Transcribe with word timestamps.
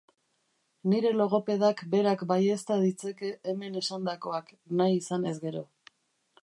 Nire 0.93 1.11
logopedak 1.17 1.83
berak 1.91 2.23
baiezta 2.31 2.79
ditzake 2.85 3.31
hemen 3.53 3.77
esandakoak, 3.83 4.53
nahi 4.81 4.99
izanez 5.03 5.37
gero. 5.45 5.63